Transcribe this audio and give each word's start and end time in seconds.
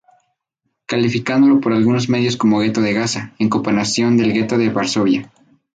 Calificándolo 0.87 1.59
por 1.61 1.73
algunos 1.73 2.09
medios 2.09 2.35
como 2.35 2.57
ghetto 2.57 2.81
de 2.81 2.93
Gaza, 2.93 3.33
en 3.37 3.49
comparación 3.49 4.17
del 4.17 4.33
Ghetto 4.33 4.57
de 4.57 4.69
Varsovia. 4.69 5.31